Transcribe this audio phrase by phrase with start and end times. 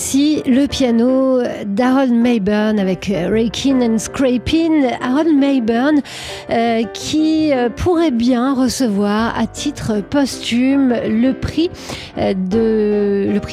[0.00, 4.88] Ici, le piano d'Harold Mayburn avec Rakin and Scrapin.
[5.02, 6.00] Harold Mayburn
[6.48, 11.70] euh, qui euh, pourrait bien recevoir à titre posthume le prix,
[12.16, 12.32] euh,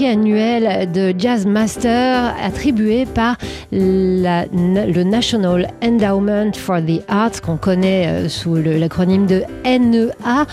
[0.10, 3.36] annuel de Jazz Master attribué par
[3.74, 10.46] le National Endowment for the Arts qu'on connaît sous l'acronyme de NEA.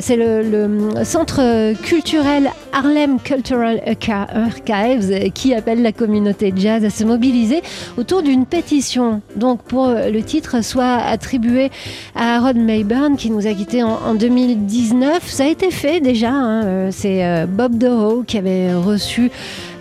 [0.00, 7.62] C'est le centre culturel Harlem Cultural Archives qui appelle la communauté jazz à se mobiliser
[7.98, 9.20] autour d'une pétition.
[9.36, 11.70] Donc pour le titre soit attribué
[12.14, 15.22] à Rod Mayburn qui nous a quittés en, 2019.
[15.26, 16.30] Ça a été fait déjà.
[16.30, 16.64] Hein.
[16.64, 19.30] Euh, c'est euh, Bob Dorough qui avait reçu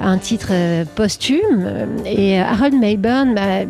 [0.02, 3.66] un titre euh, posthume et Harold Mayburn bah,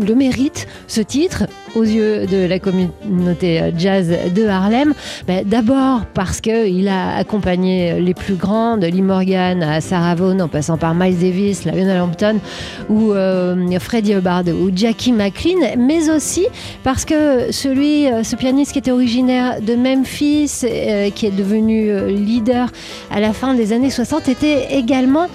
[0.00, 4.94] le mérite, ce titre, aux yeux de la communauté jazz de Harlem.
[5.26, 10.40] Ben, D'abord parce qu'il a accompagné les plus grands, de Lee Morgan à Sarah Vaughan,
[10.40, 12.38] en passant par Miles Davis, Lionel Hampton
[12.88, 16.46] ou euh, Freddie Hubbard ou Jackie McLean, mais aussi
[16.82, 22.06] parce que celui, euh, ce pianiste qui était originaire de Memphis, euh, qui est devenu
[22.08, 22.70] leader
[23.10, 25.26] à la fin des années 60, était également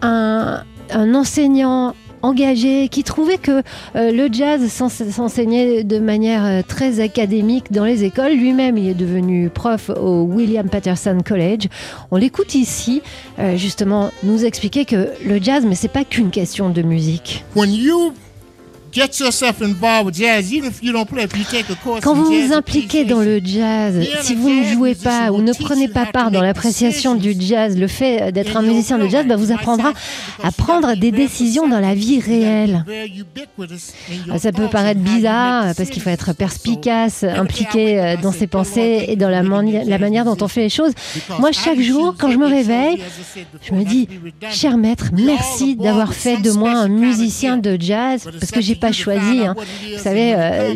[0.00, 3.62] un enseignant engagé, qui trouvait que
[3.96, 8.32] euh, le jazz s'enseignait de manière euh, très académique dans les écoles.
[8.32, 11.68] Lui-même, il est devenu prof au William Patterson College.
[12.10, 13.02] On l'écoute ici,
[13.38, 17.44] euh, justement, nous expliquer que le jazz, mais c'est pas qu'une question de musique.
[22.02, 25.88] Quand vous vous impliquez dans le jazz, si vous ne jouez pas ou ne prenez
[25.88, 29.52] pas part dans l'appréciation du jazz, le fait d'être un musicien de jazz bah, vous
[29.52, 29.92] apprendra
[30.42, 32.84] à prendre des décisions dans la vie réelle.
[34.38, 39.16] Ça peut paraître bizarre parce qu'il faut être perspicace, impliqué euh, dans ses pensées et
[39.16, 40.92] dans la, la manière dont on fait les choses.
[41.38, 43.02] Moi, chaque jour, quand je me réveille,
[43.62, 44.08] je me dis,
[44.50, 48.92] cher maître, merci d'avoir fait de moi un musicien de jazz parce que j'ai pas
[48.92, 49.44] choisi.
[49.44, 49.54] Hein.
[49.56, 50.74] Vous savez, euh,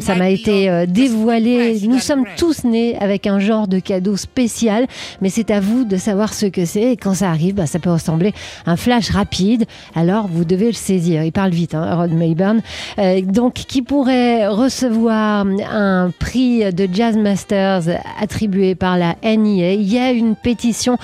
[0.00, 1.80] ça m'a été euh, dévoilé.
[1.88, 4.86] Nous sommes tous nés avec un genre de cadeau spécial,
[5.20, 6.92] mais c'est à vous de savoir ce que c'est.
[6.92, 8.32] Et quand ça arrive, bah, ça peut ressembler
[8.66, 9.64] à un flash rapide.
[9.94, 11.22] Alors, vous devez le saisir.
[11.22, 12.60] Il parle vite, hein, Rod Mayburn.
[12.98, 17.82] Euh, donc, qui pourrait recevoir un prix de Jazz Masters
[18.20, 19.72] attribué par la NIA.
[19.72, 20.98] Il y a une pétition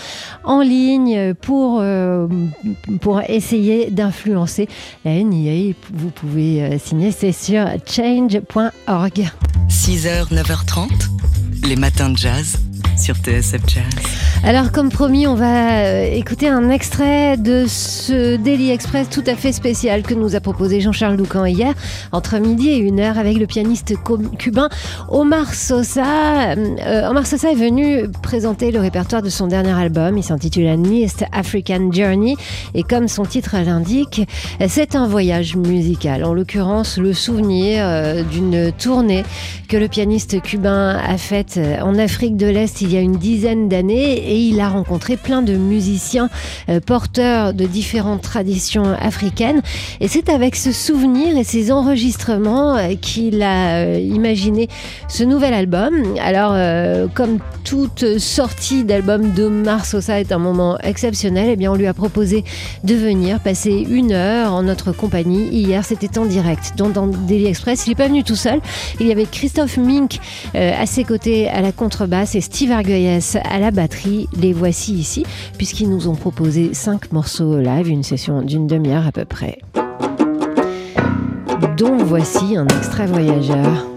[0.44, 1.82] en ligne pour,
[3.00, 4.68] pour essayer d'influencer
[5.04, 9.30] la NIA vous pouvez euh, signer, c'est sur change.org.
[9.68, 10.88] 6h, 9h30,
[11.66, 12.56] les matins de jazz
[14.44, 19.34] Alors, comme promis, on va euh, écouter un extrait de ce Daily Express tout à
[19.34, 21.74] fait spécial que nous a proposé Jean-Charles Doucan hier,
[22.12, 23.94] entre midi et une heure, avec le pianiste
[24.38, 24.68] cubain
[25.08, 26.52] Omar Sosa.
[26.52, 30.16] Euh, Omar Sosa est venu présenter le répertoire de son dernier album.
[30.16, 32.36] Il s'intitule An East African Journey.
[32.74, 34.22] Et comme son titre l'indique,
[34.68, 36.24] c'est un voyage musical.
[36.24, 39.24] En l'occurrence, le souvenir euh, d'une tournée
[39.68, 44.12] que le pianiste cubain a faite en Afrique de l'Est y a une dizaine d'années
[44.12, 46.28] et il a rencontré plein de musiciens
[46.68, 49.62] euh, porteurs de différentes traditions africaines.
[50.00, 54.68] Et c'est avec ce souvenir et ces enregistrements euh, qu'il a euh, imaginé
[55.08, 55.92] ce nouvel album.
[56.20, 56.52] Alors,
[57.14, 59.50] comme toute sortie d'album de
[59.84, 62.44] Sosa est un moment exceptionnel, eh bien, on lui a proposé
[62.84, 65.48] de venir passer une heure en notre compagnie.
[65.48, 67.86] Hier, c'était en direct, donc dans Daily Express.
[67.86, 68.60] Il n'est pas venu tout seul.
[69.00, 70.18] Il y avait Christophe Mink
[70.54, 75.26] à ses côtés à la contrebasse et Steve À la batterie les voici ici,
[75.58, 79.58] puisqu'ils nous ont proposé cinq morceaux live, une session d'une demi-heure à peu près.
[81.76, 83.91] Dont voici un extrait voyageur.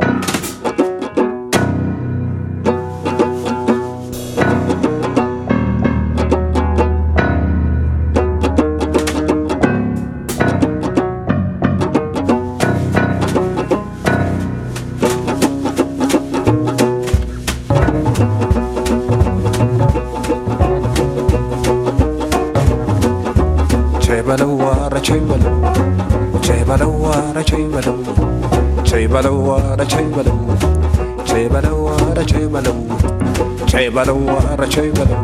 [33.95, 34.19] በለው
[34.59, 35.21] ረቸይ በለው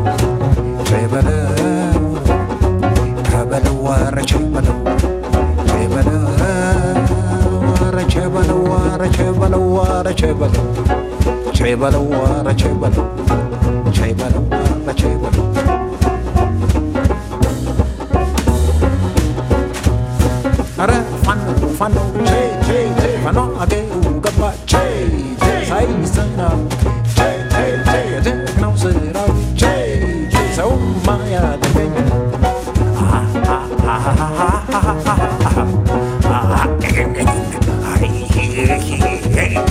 [0.88, 2.04] ጨይ በለው
[3.28, 3.78] ከበለው
[4.16, 4.78] ረቸይ በለው
[5.70, 6.22] ጨይ በለው
[7.96, 8.60] ረቸይ በለው
[9.02, 9.64] ረቸይ በለው
[10.08, 10.66] ረቸይ በለው
[11.58, 12.06] ጨይ በለው
[12.48, 13.06] ረቸይ በለው።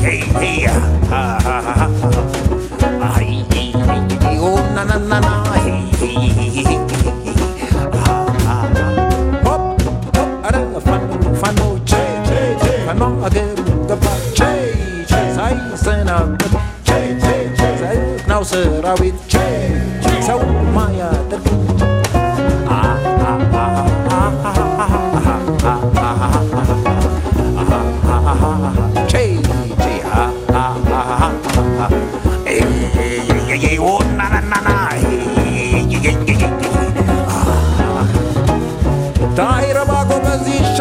[0.02, 0.74] hey, hey, ah,
[1.12, 2.26] ah, ah, ah,
[3.02, 6.80] ah, hey, hey, hey, oh, na, na, na, na, hey, hey, hey, hey,
[7.70, 9.06] ah, ah, ah.
[9.46, 9.62] Hop,
[10.18, 13.54] hop, ada, fano, fano, che, che, che, fano, again,
[13.88, 14.50] gaba, che,
[15.06, 16.36] che, sai, sena,
[16.84, 19.31] che, che, che, sai, now, serawit, che, che,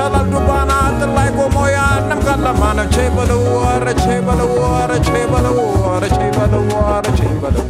[0.01, 5.59] ይሻላል ዱባና አጥር ላይ ቆሞ ያንም ቃል ለማነቼ በለው አረቼ በለው አረቼ በለው
[5.91, 7.67] አረቼ በለው አረቼ በለው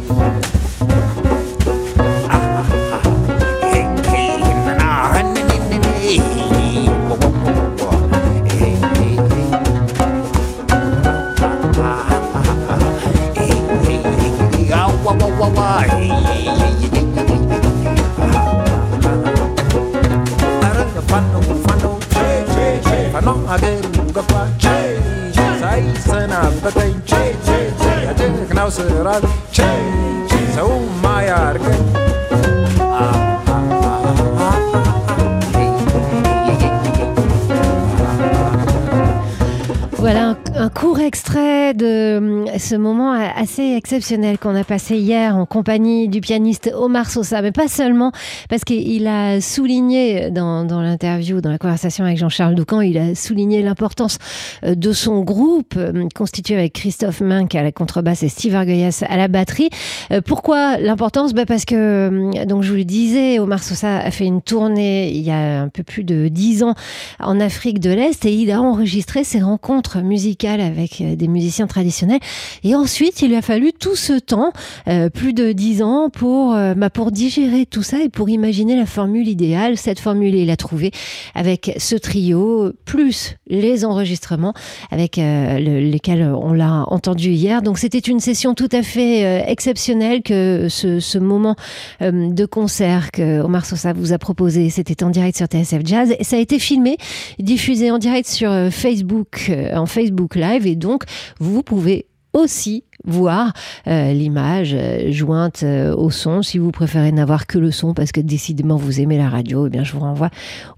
[39.97, 42.19] Voilà un, court extrait de
[42.59, 47.51] ce moment assez exceptionnel qu'on a passé hier en compagnie du pianiste Omar Sosa, mais
[47.51, 48.11] pas seulement
[48.49, 53.15] parce qu'il a souligné dans, dans l'interview, dans la conversation avec Jean-Charles Doucan, il a
[53.15, 54.17] souligné l'importance
[54.63, 59.03] euh, de son groupe euh, constitué avec Christophe Mink à la contrebasse et Steve Argoyas
[59.07, 59.69] à la batterie.
[60.11, 61.33] Euh, Pourquoi l'importance?
[61.33, 65.21] Bah Parce que, donc je vous le disais, Omar Sosa a fait une tournée il
[65.21, 66.75] y a un peu plus de dix ans
[67.19, 72.19] en Afrique de l'Est et il a enregistré ses rencontres musicales avec des musiciens traditionnels.
[72.63, 74.51] Et ensuite, il lui a fallu tout ce temps,
[74.87, 78.75] euh, plus de dix ans, pour, euh, bah, pour digérer tout ça et pour imaginer
[78.75, 79.77] la formule idéale.
[79.77, 80.91] Cette formule, il l'a trouvée
[81.35, 84.53] avec ce trio, plus les enregistrements
[84.91, 87.61] avec euh, le- lesquels on l'a entendu hier.
[87.61, 91.55] Donc c'était une session tout à fait euh, exceptionnelle que ce, ce moment
[92.01, 94.69] euh, de concert que Omar Sosa vous a proposé.
[94.69, 96.97] C'était en direct sur TSF Jazz et ça a été filmé,
[97.39, 101.03] diffusé en direct sur Facebook, en Facebook Live et donc
[101.39, 103.53] vous pouvez aussi voir
[103.87, 106.41] euh, l'image euh, jointe euh, au son.
[106.41, 109.69] Si vous préférez n'avoir que le son parce que décidément vous aimez la radio eh
[109.69, 110.29] bien je vous renvoie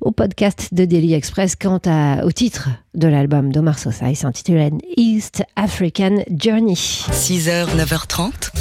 [0.01, 1.55] au podcast de Daily Express.
[1.55, 6.73] Quant à, au titre de l'album d'Omar Sosa il s'intitule East African Journey.
[6.75, 8.51] 6h, 9h30,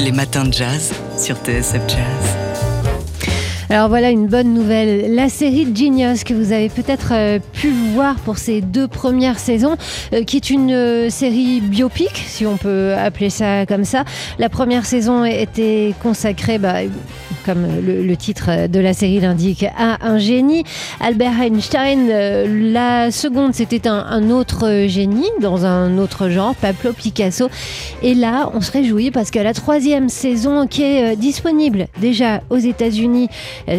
[0.00, 2.51] les matins de jazz sur TSF Jazz.
[3.72, 5.14] Alors voilà une bonne nouvelle.
[5.14, 9.76] La série Genius que vous avez peut-être euh, pu voir pour ces deux premières saisons,
[10.12, 14.04] euh, qui est une euh, série biopic, si on peut appeler ça comme ça.
[14.38, 16.80] La première saison était consacrée, bah,
[17.46, 20.64] comme le, titre de la série l'indique, à un génie,
[21.00, 22.08] Albert Einstein.
[22.72, 27.48] La seconde, c'était un, un autre génie dans un autre genre, Pablo Picasso.
[28.02, 32.58] Et là, on se réjouit parce que la troisième saison qui est disponible déjà aux
[32.58, 33.30] États-Unis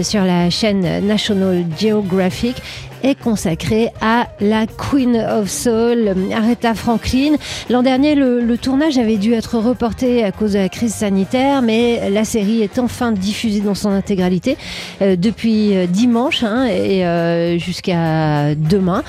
[0.04, 2.62] sur la chaîne National Geographic
[3.04, 7.34] est consacrée à la Queen of Soul, Aretha Franklin.
[7.70, 12.10] L'an dernier, le, tournage avait dû être reporté à cause de la crise sanitaire, mais
[12.10, 14.58] la série est enfin diffusée dans son intégralité
[15.02, 19.04] euh, depuis euh, dimanche hein, et euh, jusqu'à demain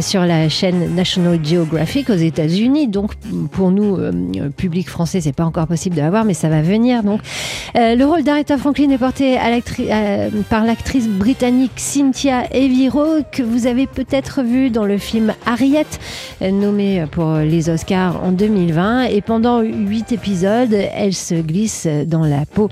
[0.00, 2.88] sur la chaîne National Geographic aux États-Unis.
[2.88, 3.12] Donc
[3.52, 3.98] pour nous,
[4.56, 7.02] public français, c'est pas encore possible de la voir, mais ça va venir.
[7.02, 7.20] Donc
[7.74, 9.38] le rôle d'Aretha Franklin est porté
[10.50, 15.84] par l'actrice britannique Cynthia Eviro que vous avez peut-être vu dans le film Harriet,
[16.40, 19.08] euh, nommé pour les Oscars en 2020.
[19.08, 22.70] Et pendant huit épisodes, elle se glisse dans la peau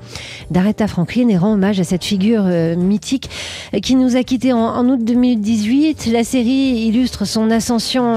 [0.51, 3.29] d'Aretha Franklin et rend hommage à cette figure euh, mythique
[3.75, 6.09] euh, qui nous a quittés en, août 2018.
[6.11, 8.15] La série illustre son ascension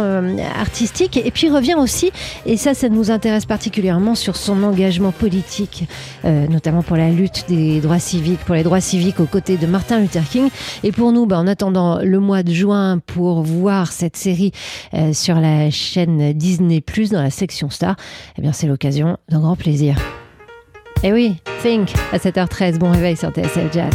[0.57, 2.11] artistique et puis revient aussi,
[2.45, 5.85] et ça, ça nous intéresse particulièrement, sur son engagement politique,
[6.23, 9.99] notamment pour la lutte des droits civiques, pour les droits civiques aux côtés de Martin
[9.99, 10.49] Luther King.
[10.83, 14.51] Et pour nous, bah, en attendant le mois de juin pour voir cette série
[14.93, 17.95] euh, sur la chaîne Disney Plus dans la section Star,
[18.37, 19.97] eh bien c'est l'occasion d'un grand plaisir.
[21.03, 23.93] Et oui, Think à 7h13, bon réveil sur TSF Jazz.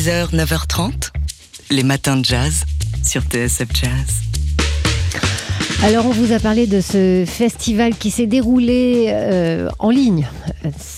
[0.00, 1.10] 6h, 9h30,
[1.70, 2.64] les matins de jazz
[3.04, 4.22] sur TSF Jazz.
[5.82, 10.26] Alors on vous a parlé de ce festival qui s'est déroulé euh, en ligne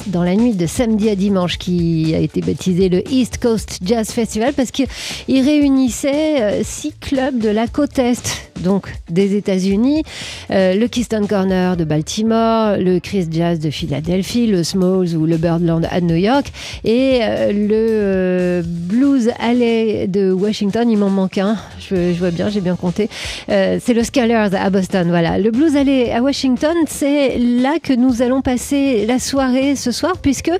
[0.09, 4.11] dans la nuit de samedi à dimanche qui a été baptisé le East Coast Jazz
[4.11, 4.87] Festival parce qu'il
[5.29, 10.05] réunissait euh, six clubs de la côte Est donc des États-Unis,
[10.53, 15.37] euh, le Keystone Corner de Baltimore, le Chris Jazz de Philadelphie, le Smalls ou le
[15.37, 16.53] Birdland à New York
[16.85, 20.89] et euh, le Blues Alley de Washington.
[20.89, 23.09] Il m'en manque un, je, je vois bien, j'ai bien compté.
[23.49, 25.39] C'est le Scholars à Boston, voilà.
[25.39, 30.17] Le Blues Alley à Washington, c'est là que nous allons passer la soirée ce soir
[30.17, 30.51] puisque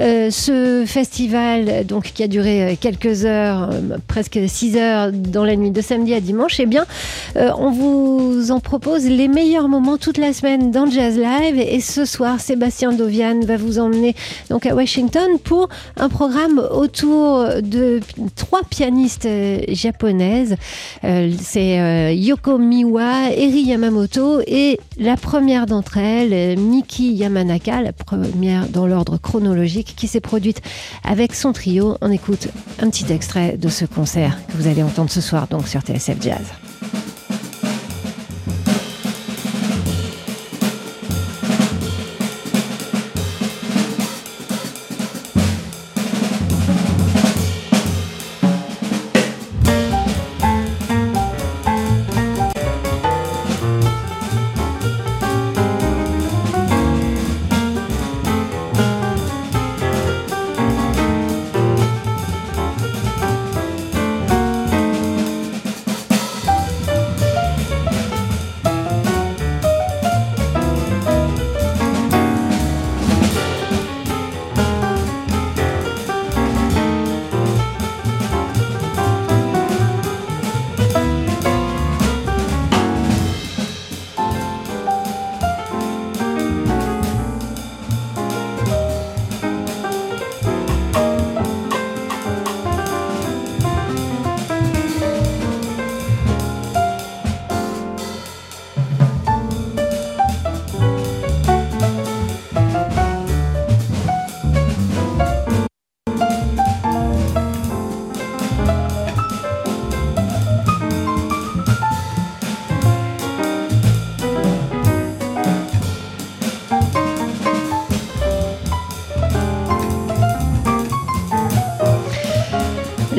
[0.00, 5.44] euh, ce festival donc qui a duré euh, quelques heures, euh, presque 6 heures dans
[5.44, 6.84] la nuit de samedi à dimanche, eh bien
[7.36, 11.58] on vous en propose les meilleurs moments toute la semaine dans Jazz Live.
[11.58, 14.14] Et ce soir, Sébastien Dovian va vous emmener
[14.48, 18.00] donc à Washington pour un programme autour de
[18.36, 19.28] trois pianistes
[19.68, 20.56] japonaises.
[21.02, 27.82] C'est Yoko Miwa, Eri Yamamoto et la première d'entre elles, Miki Yamanaka,
[28.70, 30.62] dans l'ordre chronologique, qui s'est produite
[31.04, 31.96] avec son trio.
[32.00, 32.48] On écoute
[32.80, 36.20] un petit extrait de ce concert que vous allez entendre ce soir donc sur TSF
[36.20, 36.69] Jazz.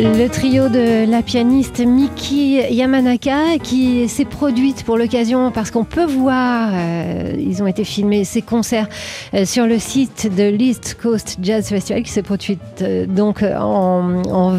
[0.03, 6.05] Le trio de la pianiste Miki Yamanaka qui s'est produite pour l'occasion parce qu'on peut
[6.05, 8.89] voir, euh, ils ont été filmés ces concerts
[9.35, 14.23] euh, sur le site de l'East Coast Jazz Festival qui s'est produite euh, donc en,
[14.23, 14.57] en,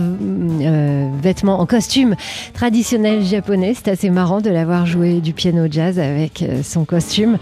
[1.21, 2.15] vêtements, en costume
[2.55, 3.75] traditionnel japonais.
[3.75, 7.39] C'est assez marrant de l'avoir joué du piano jazz avec son costume.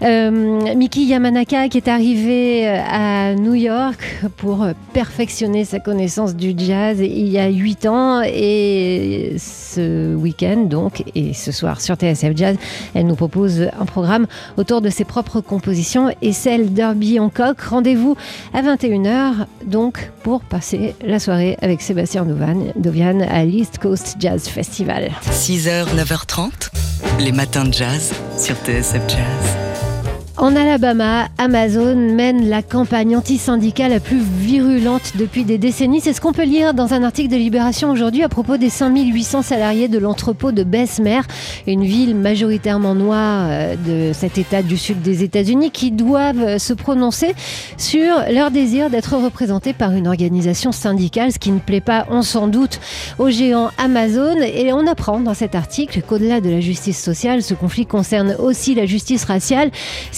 [0.00, 3.98] Miki Yamanaka qui est arrivé euh, à New York
[4.38, 7.00] pour perfectionner sa connaissance du jazz
[7.48, 12.56] 8 ans et ce week-end donc et ce soir sur TSF Jazz
[12.94, 17.60] elle nous propose un programme autour de ses propres compositions et celle d'Herbie Hancock.
[17.60, 18.16] Rendez-vous
[18.52, 22.24] à 21h donc pour passer la soirée avec Sébastien
[22.76, 25.10] Dovian à l'East Coast Jazz Festival.
[25.30, 26.70] 6h, 9h30,
[27.20, 29.61] les matins de jazz sur TSF Jazz.
[30.38, 36.00] En Alabama, Amazon mène la campagne anti-syndicale la plus virulente depuis des décennies.
[36.00, 39.42] C'est ce qu'on peut lire dans un article de Libération aujourd'hui à propos des 5800
[39.42, 41.20] salariés de l'entrepôt de Bessemer,
[41.66, 46.58] une ville majoritairement noire euh, de cet état du sud des États-Unis, qui doivent euh,
[46.58, 47.34] se prononcer
[47.76, 52.22] sur leur désir d'être représentés par une organisation syndicale, ce qui ne plaît pas, on
[52.22, 52.80] s'en doute,
[53.18, 54.36] au géant Amazon.
[54.40, 58.74] Et on apprend dans cet article qu'au-delà de la justice sociale, ce conflit concerne aussi
[58.74, 59.70] la justice raciale.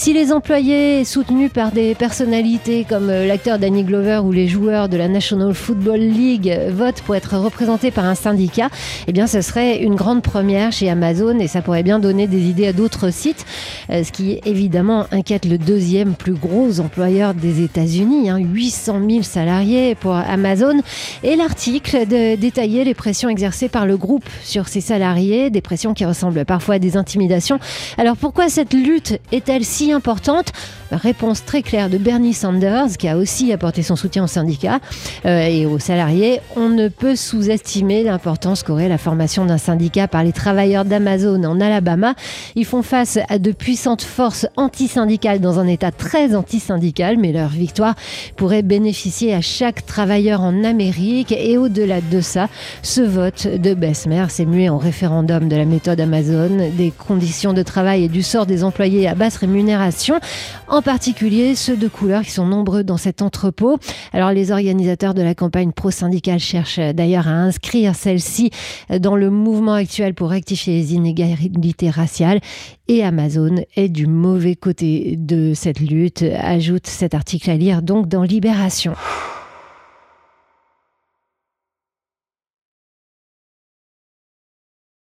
[0.05, 4.87] Si les employés soutenus par des personnalités comme euh, l'acteur Danny Glover ou les joueurs
[4.87, 8.69] de la National Football League votent pour être représentés par un syndicat,
[9.07, 12.43] eh bien ce serait une grande première chez Amazon et ça pourrait bien donner des
[12.43, 13.47] idées à d'autres sites,
[13.89, 19.23] euh, ce qui évidemment inquiète le deuxième plus gros employeur des États-Unis, hein, 800 000
[19.23, 20.81] salariés pour Amazon.
[21.23, 26.05] Et l'article détaillait les pressions exercées par le groupe sur ses salariés, des pressions qui
[26.05, 27.57] ressemblent parfois à des intimidations.
[27.97, 30.51] Alors pourquoi cette lutte est-elle si importante
[30.91, 34.79] Réponse très claire de Bernie Sanders, qui a aussi apporté son soutien aux syndicats
[35.25, 36.39] euh, et aux salariés.
[36.55, 41.59] On ne peut sous-estimer l'importance qu'aurait la formation d'un syndicat par les travailleurs d'Amazon en
[41.59, 42.13] Alabama.
[42.55, 47.49] Ils font face à de puissantes forces antisyndicales dans un État très antisyndical, mais leur
[47.49, 47.95] victoire
[48.35, 51.31] pourrait bénéficier à chaque travailleur en Amérique.
[51.31, 52.47] Et au-delà de ça,
[52.83, 57.63] ce vote de Bessemer s'est mué en référendum de la méthode Amazon, des conditions de
[57.63, 60.19] travail et du sort des employés à basse rémunération,
[60.67, 63.79] en particulier ceux de couleur qui sont nombreux dans cet entrepôt.
[64.13, 68.51] Alors les organisateurs de la campagne pro-syndicale cherchent d'ailleurs à inscrire celle-ci
[68.99, 72.39] dans le mouvement actuel pour rectifier les inégalités raciales.
[72.87, 78.07] Et Amazon est du mauvais côté de cette lutte, ajoute cet article à lire donc
[78.07, 78.93] dans Libération.